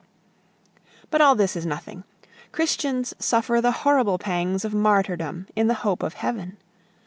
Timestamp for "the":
3.61-3.69, 5.67-5.75